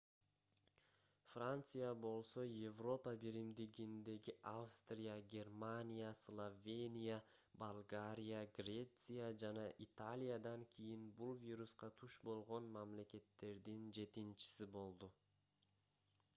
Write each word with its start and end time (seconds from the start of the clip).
франция 1.31 1.89
болсо 2.05 2.43
европа 2.69 3.11
биримдигиндеги 3.23 4.33
австрия 4.53 5.17
германия 5.35 6.13
словения 6.21 7.17
болгария 7.65 8.41
греция 8.59 9.29
жана 9.43 9.67
италиядан 9.89 10.65
кийин 10.75 11.05
бул 11.21 11.37
вируска 11.45 11.91
туш 11.99 12.17
болгон 12.31 12.71
мамлекеттердин 12.79 13.85
жетинчиси 14.01 14.71
болду 14.79 15.13